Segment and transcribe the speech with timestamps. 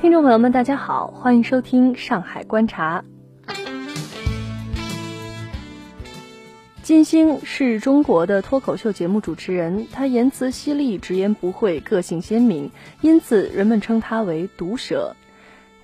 [0.00, 3.02] 听众朋友们，大家好，欢迎收听《上海观察》。
[6.82, 12.70] 金星是中国的脱口秀节目主持人，他言辞犀利，直言不讳，个性鲜明，
[13.00, 15.16] 因此人们称他为“毒舌”。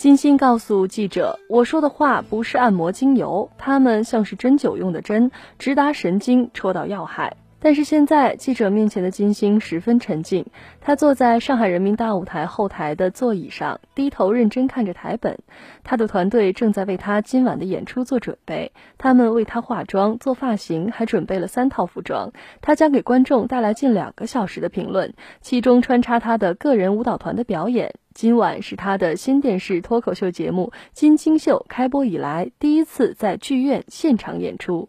[0.00, 10.46] 金星告诉记者：“我说的话不是按摩精油，它们像是针灸用的针，直达神经，戳到要害。”但是现在，记者面前的金星十分沉静。
[10.80, 15.38] 他坐在上海人民大舞台后台的座椅上，低头认真看着台本。
[15.84, 22.32] 他的团队正在为他今晚的演出做准备，他们为他化妆、做发型，还准备了三套服装。
[22.62, 27.92] 他将给观众带来近两个小时的评论，其中穿插他的个人舞蹈团的表演。
[28.12, 34.88] 今晚是他的新电视脱口秀节目《金星秀》开播以来第一次在剧院现场演出。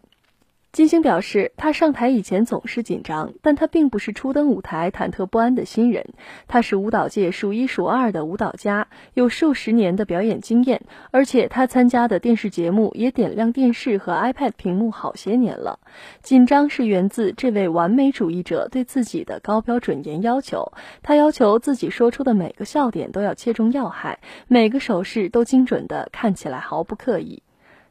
[0.72, 6.14] 金星表示，他上台以前总是紧张，但他并不是初登舞台忐忑不安的新人。
[6.48, 15.78] 他是舞蹈界数一数二的舞蹈家，有数十年的表演经验，而且他参加的电视节目也点亮电视和 iPad 屏幕好些年了。
[16.22, 20.72] 紧张是源自这位完美主义者对自己的高标准严要求。
[21.02, 27.42] 他要求自己说出的每个笑点都要切中要害，每个手势都精准的看起来毫不刻意。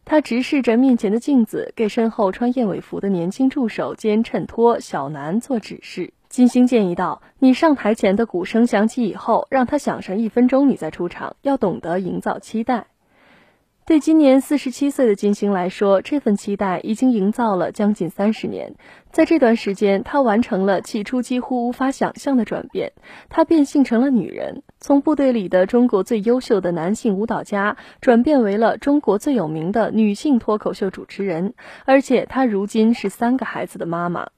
[0.06, 6.14] 他直视着面前的镜子，给身后穿燕尾服的年轻助手兼衬托小南做指示。
[6.28, 12.88] 金星建议道：“你上台前的鼓声响起以后，让他响上一分钟，你再出场，要懂得营造期待。”
[13.92, 18.76] 对今年四十七岁的金星来说，这份期待已经营造了将近三十年。
[19.12, 22.94] 在这段时间，她完成了起初几乎无法想象的转变。
[23.28, 31.54] 她变性成了女人，从部队里的中国最优秀的男性舞蹈家，转变为了中国最有名的女性脱口秀主持人。
[31.84, 34.30] 而且，她如今是三个孩子的妈妈。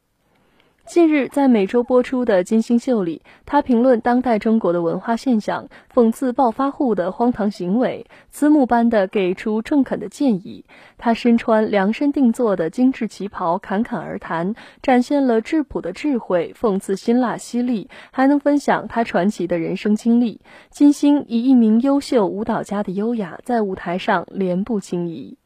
[0.85, 10.65] 近日，在每周播出的《金星秀》里，他评论当代中国的文化现象，讽刺暴发户的荒唐行为，慈母般的给出中肯的建议。
[10.97, 20.41] 他身穿量身定做的精致旗袍，侃侃而谈，展现了质朴的智慧，讽刺辛辣犀利，还能分享他传奇的人生经历。
[20.69, 25.37] 金星以一名优秀舞蹈家的优雅，在舞台上连步轻移。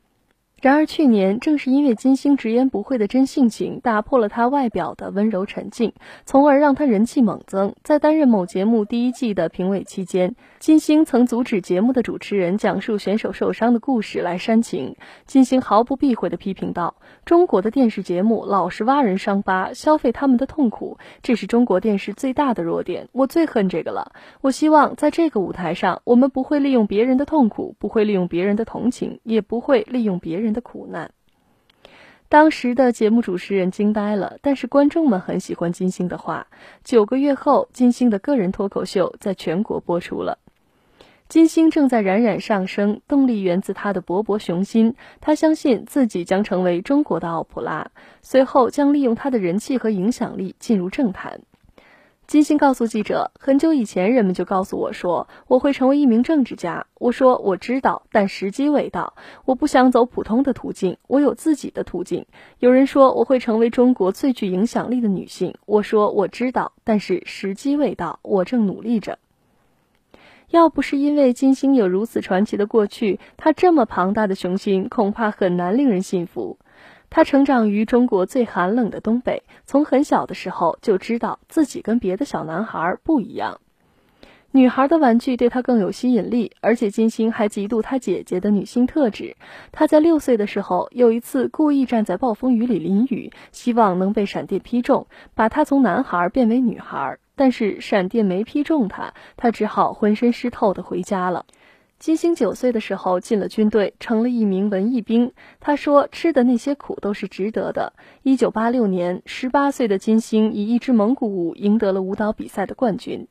[0.60, 5.94] 然而，去年正是因为金星直言不讳的真性情，打破了他外表的温柔沉静，
[6.26, 7.76] 从而让他人气猛增。
[7.84, 14.96] 在担任某节目第一季的评委期间，金星曾阻止节目的主持人讲述选手受伤的故事来煽情。
[15.28, 23.10] 金星毫不避讳地批评道：“中国的电视节目老是挖人伤疤，消费他们的痛苦，这是中国电视最大的弱点。
[23.12, 24.12] 我最恨这个了。
[24.42, 31.12] 我希望在这个舞台上，我们不会利用别人的痛苦，不会利用别人的同情，也不会利用别人。”人的苦难。
[32.30, 36.48] 当时的节目主持人惊呆了，但是观众们很喜欢金星的话。
[36.84, 40.40] 九个月后，金星的个人脱口秀在全国播出了。
[41.30, 44.96] 金星正在冉冉上升，动力源自他的勃勃雄心。
[45.22, 47.92] 他相信自己将成为中国的奥普拉，
[48.22, 51.42] 随后将利用他的人气和影响力进入政坛。
[52.28, 56.86] 金星告诉记者：“很久以前，人们就告诉我说我会成为一名政治家。
[57.00, 59.14] 我说我知道，但时机未到。
[59.46, 62.26] 我不想走普通的途径，我有自己的途径。
[62.60, 65.56] 有人说我会成为中国最具影响力的女性。
[65.66, 69.20] 我说我知道，但是时机未到，我正努力着。
[70.50, 76.58] 要不是因为金星有如此传奇的过去，她这么庞大的雄心恐怕很难令人信服。”
[77.10, 83.60] 他成长于中国最寒冷的东北，从很小的时候就知道自己跟别的小男孩不一样。
[84.52, 89.36] 女孩的玩具对他更有吸引力，而且金星还嫉妒他姐姐的女性特质。
[89.72, 97.18] 他在六岁的时候，有一次故意站在暴风雨里淋雨，希望能被闪电劈中，把他从男孩变为女孩。
[97.36, 101.46] 但是闪电没劈中他，他只好浑身湿透的回家了。
[102.00, 105.32] 金星九岁的时候进了军队，成了一名文艺兵。
[105.60, 113.28] 他说：“吃的那些苦都是值得的。”一九八六年，十八岁的金星以一支蒙古舞赢得了舞蹈比赛的冠军。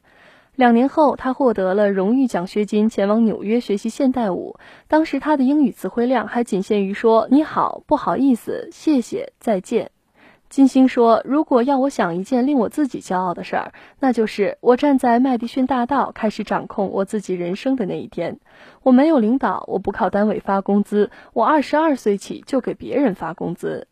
[0.57, 4.57] 两年后，他获得了荣誉奖学金，前往纽约学习现代舞。
[4.89, 9.91] 当时他的英语词汇量还仅限于说“你好”“不好意思”“谢谢”“再见”。
[10.57, 18.39] 金星说：“如果要我想一件令我自己骄傲的事儿，那就是我站在麦迪逊大道，开始掌控我自己人生的那一天。
[18.83, 23.87] 我没有领导，我不靠单位发工资，我二十二岁起就给别人发工资。”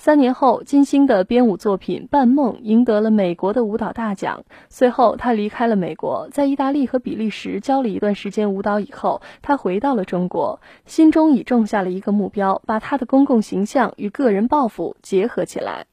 [0.00, 4.44] 三年后，金星的编舞作品《半梦》赢得了美国的舞蹈大奖。
[4.68, 15.86] 随后，他离开了美国，在意大利和比利时教了一段时间舞蹈以后，他回到了中国，心中已种下了一个目标，把他的公共形象与个人抱负结合起来。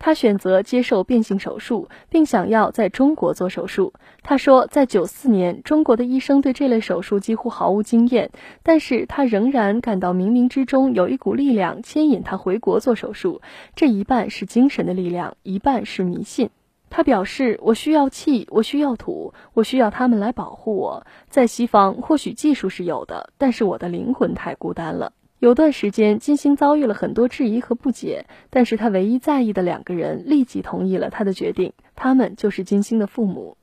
[0.00, 3.92] 他选择接受变性手术，并想要在中国做手术。
[4.22, 8.30] 他说，在九四年，中国的医生对这类手术几乎毫无经验，
[8.62, 13.42] 但是他仍然感到冥冥之中有一股力量牵引他回国做手术。
[13.76, 16.48] 这一半是精神的力量，一半是迷信。
[16.88, 21.06] 他表示：“我需要气，我需要土，我需要他们来保护我。
[21.28, 33.56] 在西方，或许技术是有的，但是我的灵魂太孤单了。”有段时间，金星遭遇了很多质疑和不解，但是他唯一在意的两个人立即同意了他的决定，他们就是金星的父母。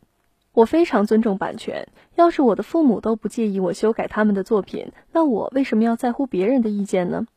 [0.54, 7.28] 我非常尊重版权，要是我的父母都不介意我修改他们的作品，那我为什么要在乎别人的意见呢？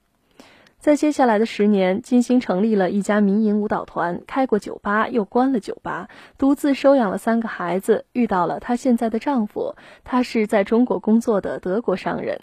[0.78, 6.08] 在接下来的十年，金星成立了一家民营舞蹈团，开过酒吧，又关了酒吧，
[6.38, 12.40] 独自收养了三个孩子，遇到了她现在的丈夫，他是在中国工作的德国商人。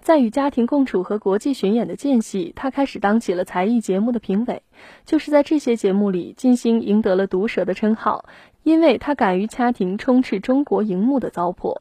[0.00, 4.62] 在与家庭共处和国际巡演的间隙，他开始当起了才艺节目的评委。
[5.04, 8.24] 就是在这些节目里，金星赢得了“毒舌”的称号，
[8.62, 11.78] 因为他敢于掐停充斥中国荧幕的糟粕。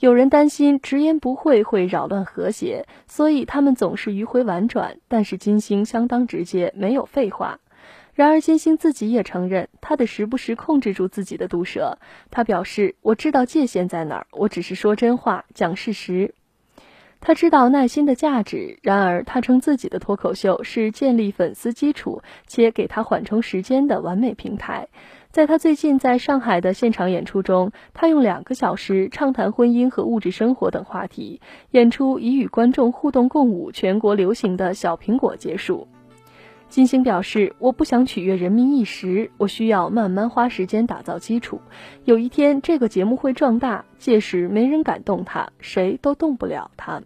[0.00, 4.96] 有人担心直言不讳会扰乱和谐，所以他们总是迂回婉转。
[5.08, 7.60] 但是金星相当直接，没有废话。
[8.14, 11.98] 然而金星自己也承认，他得时不时控制住自己的毒舌。
[12.30, 16.34] 他表示：“我知道界限在哪儿，我只是说真话，讲事实。”
[17.20, 24.88] 他知道耐心的价值，然而他称自己的脱口秀是建立粉丝基础且给他缓冲时间的完美平台。
[25.30, 31.40] 在他最近在上海的现场演出中，他用两个小时畅谈婚姻和物质生活等话题，
[31.70, 35.86] 演出以与观众互动共舞全国流行的小苹果结束。
[36.70, 41.60] 金星表示：“我不想取悦人民一时，我需要慢慢花时间打造基础。
[42.04, 47.02] 有一天，这个节目会壮大，届时没人敢动它，谁都动不了它。”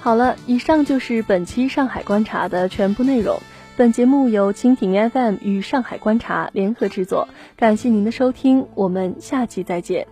[0.00, 3.38] 好了，以上就是本期上海观察的全部内容。
[3.76, 10.06] 本节目由蜻蜓 FM 与上海观察联合制作，感谢您的收听，我们下期再见。